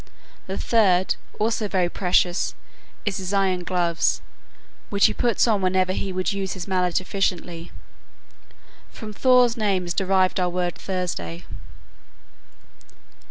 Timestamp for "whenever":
5.61-5.93